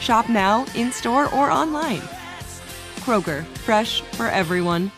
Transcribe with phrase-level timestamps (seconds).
[0.00, 2.02] Shop now, in store, or online.
[3.00, 4.90] Kroger, fresh for everyone.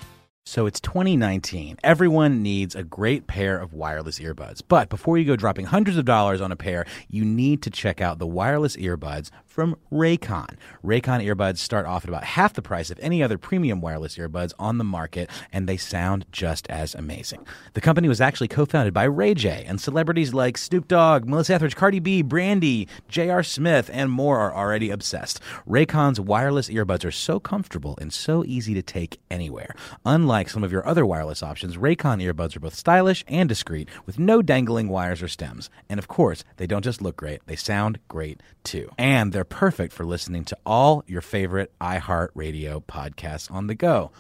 [0.49, 1.77] So it's 2019.
[1.83, 4.63] Everyone needs a great pair of wireless earbuds.
[4.67, 8.01] But before you go dropping hundreds of dollars on a pair, you need to check
[8.01, 10.51] out the wireless earbuds from Raycon.
[10.85, 14.53] Raycon earbuds start off at about half the price of any other premium wireless earbuds
[14.59, 17.47] on the market, and they sound just as amazing.
[17.73, 21.55] The company was actually co founded by Ray J, and celebrities like Snoop Dogg, Melissa
[21.55, 23.43] Etheridge, Cardi B, Brandy, J.R.
[23.43, 25.41] Smith, and more are already obsessed.
[25.67, 29.75] Raycon's wireless earbuds are so comfortable and so easy to take anywhere.
[30.05, 34.19] Unlike some of your other wireless options, Raycon earbuds are both stylish and discreet, with
[34.19, 35.71] no dangling wires or stems.
[35.89, 38.91] And of course, they don't just look great, they sound great too.
[38.99, 44.13] And they're perfect for listening to all your favorite iHeartRadio podcasts on the go.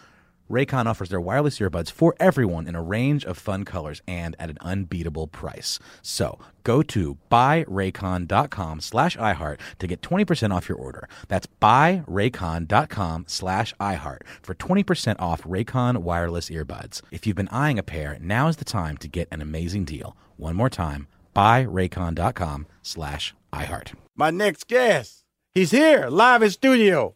[0.50, 4.50] Raycon offers their wireless earbuds for everyone in a range of fun colors and at
[4.50, 5.78] an unbeatable price.
[6.02, 11.08] So go to buyraycon.com slash iHeart to get 20% off your order.
[11.28, 17.02] That's buyraycon.com slash iHeart for 20% off Raycon wireless earbuds.
[17.10, 20.16] If you've been eyeing a pair, now is the time to get an amazing deal.
[20.36, 23.92] One more time, buyraycon.com slash iHeart.
[24.16, 25.24] My next guest,
[25.54, 27.14] he's here live in studio.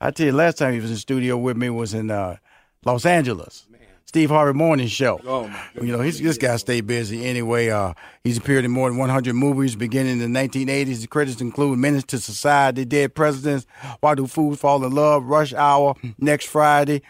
[0.00, 2.36] I tell you, last time he was in studio with me was in uh,
[2.84, 3.66] Los Angeles.
[4.10, 5.20] Steve Harvey Morning Show.
[5.24, 5.48] Oh,
[5.80, 7.68] you know, he's, this guy stayed busy anyway.
[7.68, 7.92] Uh,
[8.24, 10.86] he's appeared in more than 100 movies beginning in the 1980s.
[10.86, 13.68] His credits include Menace to Society, Dead Presidents,
[14.00, 17.02] Why Do Fools Fall in Love, Rush Hour, Next Friday.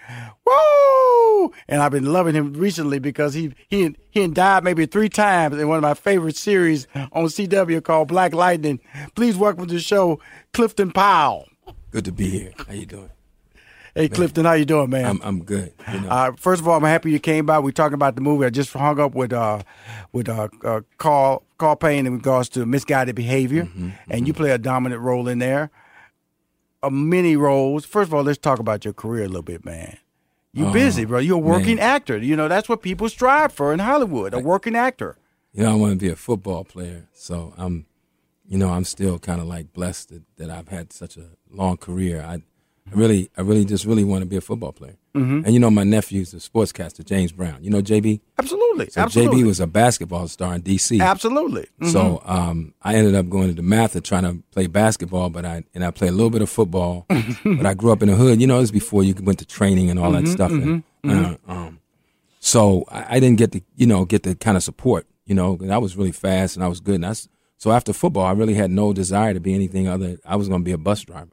[0.45, 1.00] Woo!
[1.69, 5.69] And I've been loving him recently because he he he died maybe three times in
[5.69, 8.81] one of my favorite series on CW called Black Lightning.
[9.15, 10.21] Please welcome to the show,
[10.53, 11.49] Clifton Powell.
[11.91, 12.53] Good to be here.
[12.67, 13.11] How you doing?
[13.95, 15.05] Hey Clifton, how you doing, man?
[15.05, 15.73] I'm I'm good.
[15.93, 16.09] You know.
[16.09, 17.59] Uh, first of all, I'm happy you came by.
[17.59, 18.47] We're talking about the movie.
[18.47, 19.63] I just hung up with uh,
[20.13, 24.53] with uh, uh, Carl Carl Payne in regards to misguided behavior, Mm-hmm, and you play
[24.53, 25.71] a dominant role in there.
[26.85, 27.85] A many roles.
[27.85, 29.99] First of all, let's talk about your career a little bit, man.
[30.53, 31.19] You Uh, busy, bro.
[31.21, 31.85] You're a working man.
[31.97, 32.19] actor.
[32.19, 34.35] You know that's what people strive for in Hollywood.
[34.35, 35.17] A working actor.
[35.53, 37.87] you know, I want to be a football player, so I'm,
[38.49, 41.77] you know, I'm still kind of like blessed that, that I've had such a long
[41.77, 42.21] career.
[42.23, 42.43] I,
[42.93, 44.97] I really, I really just really want to be a football player.
[45.15, 45.45] Mhm.
[45.45, 47.63] And you know, my nephew's a sportscaster, James Brown.
[47.63, 48.21] You know, JB.
[48.39, 48.91] Absolutely.
[48.91, 49.43] So Absolutely.
[49.43, 51.01] JB was a basketball star in DC.
[51.01, 51.67] Absolutely.
[51.81, 51.93] Mhm.
[51.93, 55.65] So um, I ended up going to the Mather trying to play basketball, but I
[55.75, 57.07] and I played a little bit of football.
[57.45, 58.41] but I grew up in the hood.
[58.41, 60.51] You know, it was before you went to training and all that Mhm, stuff.
[60.51, 61.39] And, mhm, mhm.
[61.49, 61.79] uh, um,
[62.39, 65.07] so I, I didn't get the you know get the kind of support.
[65.27, 66.97] You know, I was really fast and I was good.
[66.97, 67.15] And I
[67.57, 70.19] so after football, I really had no desire to be anything other.
[70.25, 71.29] I was going to be a bus driver.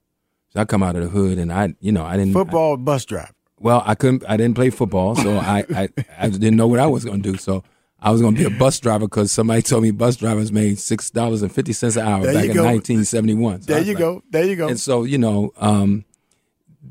[0.49, 3.05] So I come out of the hood and I you know I didn't football bus
[3.05, 3.31] driver.
[3.59, 4.23] well, I couldn't.
[4.27, 5.89] I didn't play football, so I I,
[6.19, 7.37] I didn't know what I was going to do.
[7.37, 7.63] So
[7.99, 10.79] I was going to be a bus driver because somebody told me bus drivers made
[10.79, 13.61] six dollars and fifty cents an hour There back in 1971.
[13.61, 14.23] There you like- go.
[14.29, 14.67] There you go.
[14.67, 16.05] And so you know, um,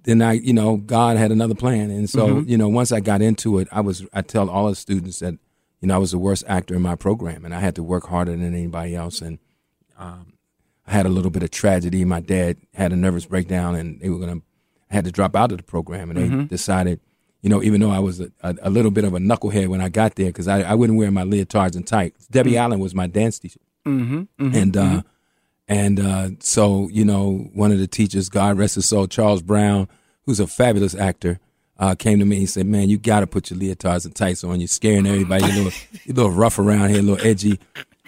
[0.05, 2.49] then I you know God had another plan, and so Mhm.
[2.49, 5.35] you know once I got into it, I was I tell all the students that
[5.81, 8.07] you know I was the worst actor in my program, and I had to work
[8.09, 9.39] harder than anybody else, and
[9.99, 10.35] um,
[10.87, 12.05] I had a little bit of tragedy.
[12.05, 14.41] My dad had a nervous breakdown, and they were gonna
[14.91, 16.49] I had to drop out of the program, and they Mhm.
[16.49, 17.01] decided,
[17.43, 19.81] you know, even though I was a, a, a little bit of a knucklehead when
[19.81, 22.27] I got there, because I, I wouldn't wear my leotards and tights.
[22.29, 22.57] Debbie Mhm.
[22.61, 24.55] Allen was my dance teacher, Mm-hmm.
[24.55, 25.03] and uh,
[25.69, 29.89] and uh, so you know, one of the teachers, God rest his soul, Charles Brown,
[30.25, 31.41] who's a fabulous actor,
[31.79, 32.37] uh, came to me.
[32.37, 34.61] He said, "Man, you got to put your leotards and tights on.
[34.61, 35.45] You're scaring everybody.
[35.47, 35.73] You're a little,
[36.05, 37.59] you're a little rough around here, a little edgy."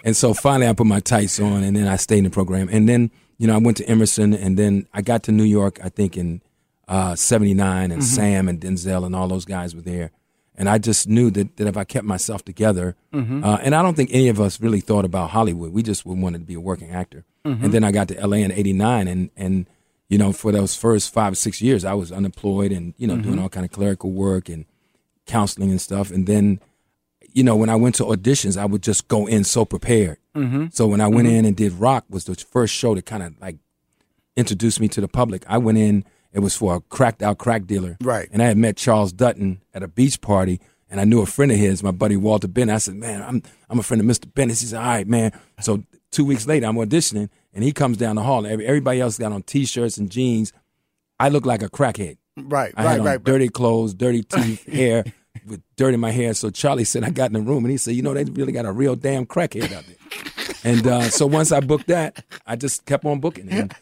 [0.03, 2.69] And so finally, I put my tights on, and then I stayed in the program.
[2.71, 5.79] And then, you know, I went to Emerson, and then I got to New York.
[5.83, 6.41] I think in
[6.87, 10.11] uh, '79, and Sam and Denzel and all those guys were there.
[10.55, 13.95] And I just knew that, that if I kept myself together, uh, and I don't
[13.95, 15.71] think any of us really thought about Hollywood.
[15.71, 17.23] We just wanted to be a working actor.
[17.63, 19.65] And then I got to LA in '89, and and
[20.09, 23.15] you know, for those first five or six years, I was unemployed and you know
[23.17, 24.65] doing all kind of clerical work and
[25.25, 26.11] counseling and stuff.
[26.11, 26.59] And then,
[27.33, 30.17] you know, when I went to auditions, I would just go in so prepared.
[30.35, 30.67] Mm-hmm.
[30.71, 33.39] So when I went in and did Roc, was the first show that kind of
[33.39, 33.57] like
[34.35, 35.43] introduced me to the public.
[35.47, 36.05] I went in.
[36.31, 37.97] It was for a cracked out crack dealer.
[38.01, 38.29] Right.
[38.31, 40.59] And I had met Charles Dutton at a beach party,
[40.89, 42.75] and I knew a friend of his, my buddy Walter Bennett.
[42.75, 44.31] I said, "Man, I'm I'm a friend of Mr.
[44.31, 47.97] Bennett." He said, "All right, man." So two weeks later, I'm auditioning, and he comes
[47.97, 48.45] down the hall.
[48.45, 50.53] And everybody else got on t-shirts and jeans.
[51.19, 52.17] I look like a crackhead.
[52.37, 53.23] Right, I right, had on right.
[53.23, 55.03] dirty clothes, dirty teeth, hair,
[55.49, 56.33] with dirt in my hair.
[56.33, 58.51] So Charlie said, I got in the room and he said, you know, they really
[58.51, 59.95] got a real damn crackhead out there.
[60.63, 63.73] And uh, so once I booked that, I just kept on booking, and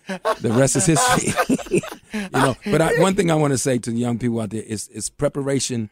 [0.41, 1.33] the rest is history.
[2.13, 4.51] you know, but I, one thing I want to say to the young people out
[4.51, 5.89] there is, is preparation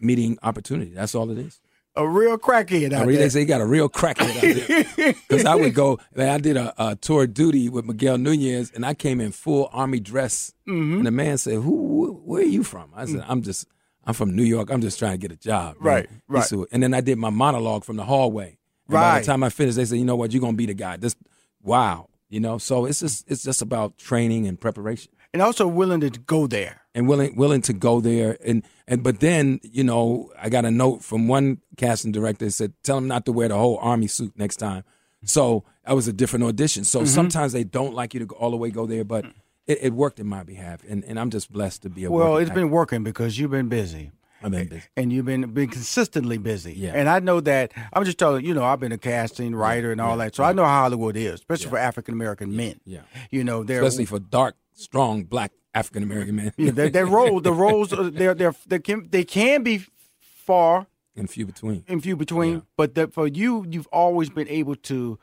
[0.00, 0.92] meeting opportunity.
[0.92, 1.60] That's all it is.
[1.96, 3.30] A real crackhead I out really there.
[3.30, 5.14] say you got a real crackhead out there.
[5.28, 8.70] Because I would go, man, I did a, a tour of duty with Miguel Nunez,
[8.72, 10.52] and I came in full army dress.
[10.68, 10.98] Mm-hmm.
[10.98, 12.22] And the man said, "Who?
[12.24, 13.66] Where are you from?" I said, "I'm just,
[14.08, 14.70] I'm from New York.
[14.70, 16.16] I'm just trying to get a job." man." Right, He
[16.56, 16.68] right.
[16.72, 18.58] and then I did my monologue from the hallway.
[18.88, 20.32] And By the time I finished, they said, "You know what?
[20.32, 21.14] You're gonna be the guy." This,
[21.62, 22.58] wow, you know.
[22.58, 26.82] So it's just, it's just about training and preparation and also willing to go there.
[26.94, 30.70] and willing willing to go there and and but then you know I got a
[30.70, 34.08] note from one casting director that said tell him not to wear the whole army
[34.08, 34.84] suit next time.
[35.24, 36.84] So that was a different audition.
[36.84, 37.06] So mm-hmm.
[37.06, 39.32] sometimes they don't like you to go all the way go there, but mm.
[39.68, 42.38] It, it worked in my behalf, and, and I'm just blessed to be a Well,
[42.38, 42.60] it's actor.
[42.62, 44.10] been working because you've been busy.
[44.42, 44.82] I've been busy.
[44.96, 46.72] and you've been been consistently busy.
[46.72, 46.92] Yeah.
[46.94, 50.00] And I know that I'm just telling you know I've been a casting writer and
[50.00, 52.80] all that, so I know how Hollywood is, especially for African American men.
[52.84, 53.00] Yeah.
[53.30, 56.52] You know, they're especially for dark, strong black African American men.
[56.56, 59.84] yeah, their, their role, the roles, uh, they're they're they can they can be
[60.20, 60.86] far
[61.16, 61.84] and few between.
[61.88, 62.60] and few between, Yeah.
[62.76, 65.18] but that for you, you've always been able to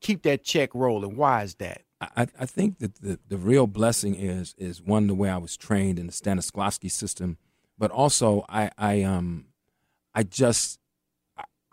[0.00, 1.14] keep that check rolling.
[1.16, 1.82] Why is that?
[2.00, 5.56] I, I think that the, the real blessing is is one the way I was
[5.56, 7.38] trained in the Stanislavski system,
[7.78, 9.46] but also I I um
[10.14, 10.78] I just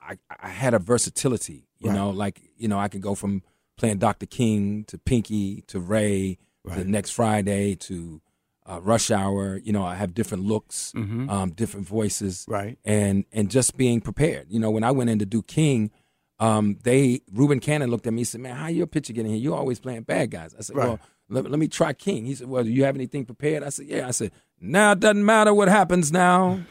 [0.02, 1.96] I, I, had a versatility, you Right.
[1.96, 3.44] know, like you know I could go from
[3.78, 4.26] playing Dr.
[4.26, 6.38] King to Pinky to Ray
[6.74, 8.22] to next Friday to
[8.68, 9.58] uh, Rush Hour.
[9.64, 12.52] You know, I have different looks, um, different voices, Mm-hmm.
[12.54, 12.78] Right.
[12.86, 14.48] and and just being prepared.
[14.50, 15.92] You know, when I went in to do King,
[16.40, 19.40] um, they Reuben Cannon looked at me and said, "Man, how your picture getting here?
[19.40, 20.88] You're always playing bad guys." I said, Right.
[20.88, 21.00] "Well,
[21.30, 23.88] let, let me try King." He said, "Well, do you have anything prepared?" I said,
[23.88, 26.62] "Yeah." I said, "Now it doesn't matter what happens now.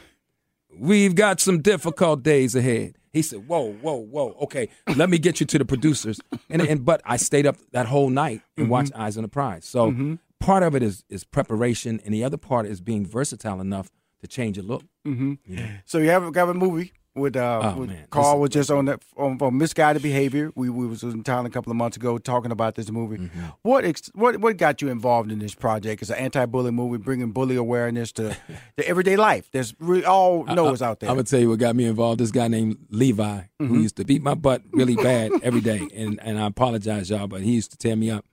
[0.77, 4.35] We've got some difficult days ahead." He said, "Whoa, whoa, whoa.
[4.41, 7.87] Okay, let me get you to the producers." And and but I stayed up that
[7.87, 8.71] whole night and mm-hmm.
[8.71, 9.65] watched Eyes on the Prize.
[9.65, 10.15] So mm-hmm.
[10.39, 13.89] part of it is is preparation, and the other part is being versatile enough
[14.21, 14.83] to change your look.
[15.07, 15.63] Mm-hmm.
[15.85, 18.09] So you have got a movie with uh Oh, with.
[18.09, 20.51] Carl was just on that on, on misguided behavior.
[20.55, 23.17] We we was in town a couple of months ago talking about this movie.
[23.17, 23.41] Mm-hmm.
[23.61, 26.01] What ex, what what got you involved in this project?
[26.01, 28.35] It's an anti-bully movie, bringing bully awareness to,
[28.75, 29.49] the everyday life.
[29.51, 29.73] There's
[30.05, 31.09] all know is out there.
[31.09, 32.19] I'm gonna tell you what got me involved.
[32.19, 36.19] This guy named Levi, who used to beat my butt really bad every day, and
[36.21, 38.25] and I apologize, y'all, but he used to tear me up.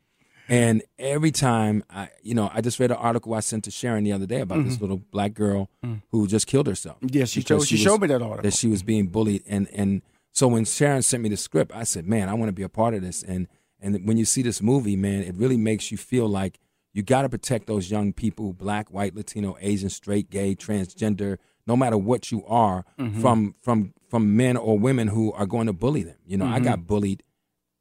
[0.52, 4.04] And every time I, you know, I just read an article I sent to Sharon
[4.04, 4.84] the other day about this mm-hmm.
[4.84, 6.02] little black girl mm.
[6.10, 6.98] who just killed herself.
[7.00, 8.42] Yes, she showed- she was- showed me that article.
[8.42, 11.84] That she was being bullied, and and so when Sharon sent me the script, I
[11.84, 13.22] said, man, I want to be a part of this.
[13.22, 13.48] And
[13.80, 16.58] and when you see this movie, man, it really makes you feel like
[16.92, 21.76] you got to protect those young people, black, white, Latino, Asian, straight, gay, transgender, no
[21.76, 23.22] matter what you are, mm-hmm.
[23.22, 26.18] from from from men or women who are going to bully them.
[26.26, 26.64] You know, I mm-hmm.
[26.64, 27.22] got bullied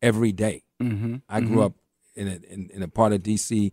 [0.01, 0.63] every day.
[0.81, 1.17] mm-hmm.
[1.27, 1.73] I grew up
[2.15, 3.71] in a in, in a part of DC,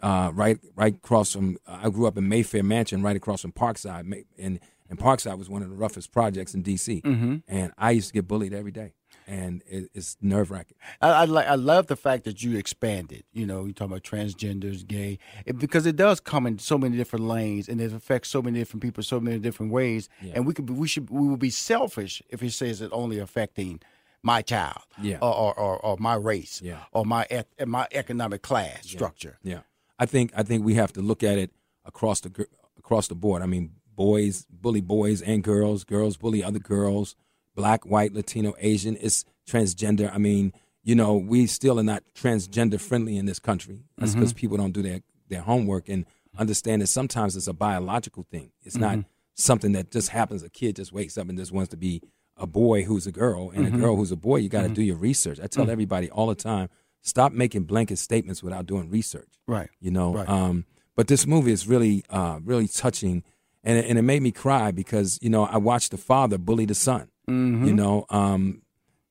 [0.00, 1.58] uh, right right across from.
[1.66, 5.62] I grew up in Mayfair Mansion, right across from Parkside, and and Parkside was one
[5.62, 7.02] of the roughest projects in DC.
[7.02, 7.36] Mm-hmm.
[7.48, 8.92] And I used to get bullied every day,
[9.26, 10.76] and it, it's nerve wracking.
[11.00, 13.24] I, I like I love the fact that you expanded.
[13.32, 16.96] You know, you talk about transgenders, gay, it, because it does come in so many
[16.96, 20.08] different lanes and it affects so many different people so many different ways.
[20.34, 23.80] And we could we should we would be selfish if it says it only affecting
[24.24, 25.18] my child, Yeah.
[25.20, 26.80] or, or, or, or my race, Yeah.
[26.92, 29.38] or my ec- my economic class structure.
[29.42, 29.60] Yeah,
[29.98, 31.50] I think I think we have to look at it
[31.84, 32.46] across the
[32.78, 33.42] across the board.
[33.42, 37.14] I mean, boys bully boys and girls, girls bully other girls,
[37.54, 38.96] black, white, Latino, Asian.
[39.00, 40.12] It's transgender.
[40.12, 40.52] I mean,
[40.82, 43.84] you know, we still are not transgender friendly in this country.
[43.98, 44.20] That's mm-hmm.
[44.20, 45.88] because people don't do their their homework.
[45.88, 46.06] And
[46.38, 48.52] understand that sometimes it's a biological thing.
[48.62, 49.08] It's not mm-hmm.
[49.34, 50.42] something that just happens.
[50.42, 52.02] A kid just wakes up and just wants to be
[52.36, 54.36] a boy who's a girl and a girl who's a boy.
[54.36, 55.38] You got to do your research.
[55.42, 56.68] I tell everybody all the time:
[57.00, 59.28] stop making blanket statements without doing research.
[59.46, 59.70] Right.
[59.80, 60.14] You know.
[60.14, 60.28] Right.
[60.28, 60.64] Um,
[60.96, 63.24] but this movie is really, uh, really touching,
[63.64, 66.66] and it, and it made me cry because you know I watched the father bully
[66.66, 67.08] the son.
[67.28, 67.66] Mm-hmm.
[67.66, 68.62] You know, um,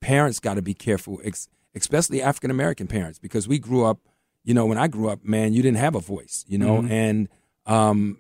[0.02, 4.00] parents got to be careful, ex- especially African American parents, because we grew up.
[4.44, 6.46] You know, when I grew up, man, you didn't have a voice.
[6.48, 7.30] You know, and
[7.66, 8.18] um,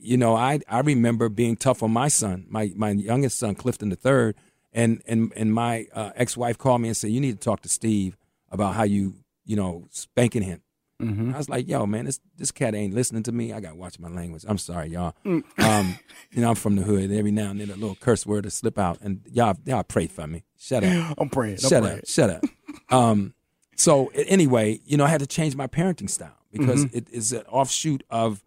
[0.00, 3.88] you know, I I remember being tough on my son, my my youngest son, Clifton
[3.90, 4.36] the third,
[4.72, 7.60] and and and my uh, ex wife called me and said, "You need to talk
[7.62, 8.16] to Steve
[8.50, 9.14] about how you
[9.44, 10.62] you know spanking him."
[11.02, 13.54] I was like, "Yo, man, this this cat ain't listening to me.
[13.54, 14.44] I got to watch my language.
[14.46, 15.14] I'm sorry, y'all.
[15.24, 15.98] Um,
[16.30, 17.10] you know, I'm from the hood.
[17.10, 20.08] Every now and then a little curse word will slip out, and y'all y'all pray
[20.08, 20.44] for me.
[20.58, 21.54] Shut up." I'm praying.
[21.54, 21.98] I'm shut praying.
[22.00, 22.44] up, shut up.
[22.90, 23.32] Um,
[23.76, 26.98] so anyway, you know, I had to change my parenting style because Mm-hmm.
[26.98, 28.42] it is an offshoot of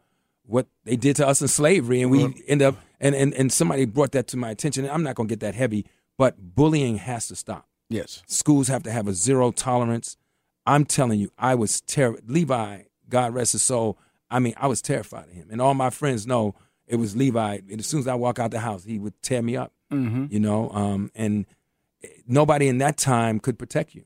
[0.46, 3.86] what they did to us in slavery, and we end up and, and and somebody
[3.86, 4.86] brought that to my attention.
[4.86, 5.86] And I'm not going to get that heavy,
[6.18, 7.68] but bullying has to stop.
[7.90, 8.24] Yes.
[8.28, 10.18] Schools have to have a zero tolerance.
[10.66, 12.30] I'm telling you, I was terrified.
[12.30, 13.98] Levi, God rest his soul.
[14.32, 16.56] I mean, I was terrified of him, and all my friends know
[16.88, 17.60] it was Levi.
[17.70, 19.74] And as soon as I walk out the house, he would tear me up.
[19.92, 20.26] Mm-hmm.
[20.30, 21.46] You know, um, and
[22.28, 24.06] nobody in that time could protect you.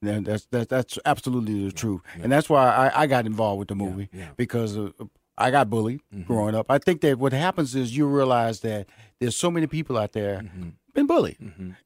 [0.00, 3.68] Yeah, that's that's that's absolutely the truth, and that's why I, I got involved with
[3.68, 4.28] the movie yeah.
[4.36, 4.90] Because uh,
[5.38, 6.66] I got bullied growing up.
[6.68, 8.86] I think that what happens is you realize that
[9.20, 10.68] there's so many people out there Mm-hmm.
[10.94, 11.36] been bullied,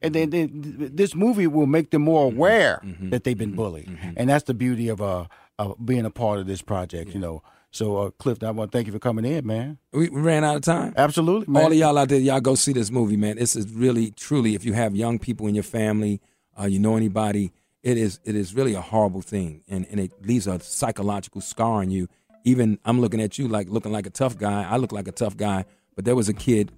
[0.01, 0.51] and then, then
[0.95, 2.37] this movie will make them more Mm-hmm.
[2.37, 5.27] aware that they've been bullied, and that's the beauty of uh
[5.59, 7.13] of being a part of this project.
[7.15, 9.79] You know, so uh, Cliff, I want to thank you for coming in, man.
[9.93, 10.95] We, we ran out of time.
[10.97, 11.63] Absolutely, man.
[11.65, 13.37] All of y'all out there, y'all go see this movie, man.
[13.37, 16.21] This is really, truly, if you have young people in your family,
[16.59, 20.13] uh, you know anybody, it is it is really a horrible thing, and and it
[20.25, 22.09] leaves a psychological scar on you.
[22.45, 24.67] Even I'm looking at you like looking like a tough guy.
[24.69, 26.73] I look like a tough guy, but there was a kid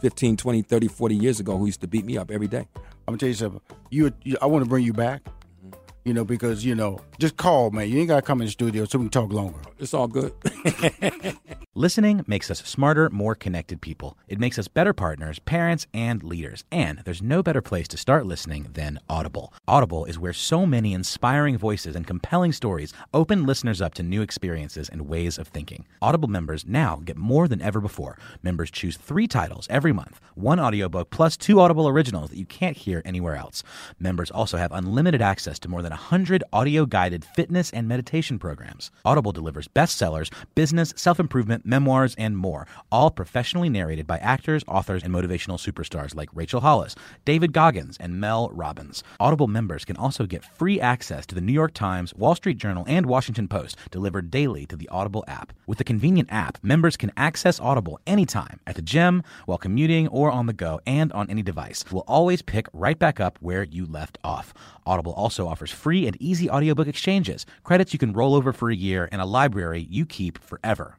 [0.00, 2.66] 15, 20, 30, 40 years ago who used to beat me up every day.
[2.76, 3.60] I'm gonna tell you something.
[3.90, 5.22] You, you I want to bring you back.
[6.06, 7.88] You know, because you know, just call, man.
[7.88, 9.58] You ain't gotta come in the studio so we can talk longer.
[9.80, 10.32] It's all good.
[11.74, 14.16] Listening makes us smarter, more connected people.
[14.28, 16.64] It makes us better partners, parents, and leaders.
[16.72, 19.52] And there's no better place to start listening than Audible.
[19.68, 24.22] Audible is where so many inspiring voices and compelling stories open listeners up to new
[24.22, 25.86] experiences and ways of thinking.
[26.00, 28.16] Audible members now get more than ever before.
[28.42, 32.76] Members choose three titles every month one audiobook plus two Audible originals that you can't
[32.76, 33.62] hear anywhere else.
[33.98, 38.90] Members also have unlimited access to more than 100 audio guided fitness and meditation programs.
[39.04, 45.02] Audible delivers bestsellers, business, self improvement, memoirs, and more, all professionally narrated by actors, authors,
[45.02, 49.02] and motivational superstars like Rachel Hollis, David Goggins, and Mel Robbins.
[49.18, 52.84] Audible members can also get free access to the New York Times, Wall Street Journal,
[52.86, 55.52] and Washington Post delivered daily to the Audible app.
[55.66, 60.30] With the convenient app, members can access Audible anytime at the gym, while commuting, or
[60.30, 61.84] on the go, and on any device.
[61.90, 64.52] We'll always pick right back up where you left off.
[64.86, 68.74] Audible also offers free and easy audiobook exchanges, credits you can roll over for a
[68.74, 70.98] year, and a library you keep forever